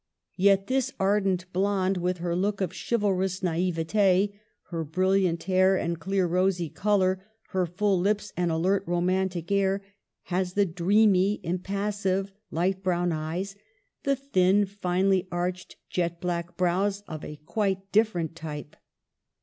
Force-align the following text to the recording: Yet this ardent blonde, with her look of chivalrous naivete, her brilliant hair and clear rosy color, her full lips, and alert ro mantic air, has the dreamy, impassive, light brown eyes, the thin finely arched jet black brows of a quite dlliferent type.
Yet 0.39 0.65
this 0.65 0.91
ardent 0.99 1.45
blonde, 1.53 1.97
with 1.97 2.17
her 2.17 2.35
look 2.35 2.59
of 2.59 2.73
chivalrous 2.73 3.43
naivete, 3.43 4.33
her 4.71 4.83
brilliant 4.83 5.43
hair 5.43 5.77
and 5.77 5.99
clear 5.99 6.25
rosy 6.25 6.69
color, 6.71 7.23
her 7.49 7.67
full 7.67 7.99
lips, 7.99 8.33
and 8.35 8.49
alert 8.51 8.81
ro 8.87 8.99
mantic 8.99 9.51
air, 9.51 9.83
has 10.23 10.53
the 10.53 10.65
dreamy, 10.65 11.39
impassive, 11.43 12.31
light 12.49 12.81
brown 12.81 13.11
eyes, 13.11 13.55
the 14.01 14.15
thin 14.15 14.65
finely 14.65 15.27
arched 15.31 15.75
jet 15.87 16.19
black 16.19 16.57
brows 16.57 17.01
of 17.07 17.23
a 17.23 17.35
quite 17.45 17.91
dlliferent 17.91 18.33
type. 18.33 18.75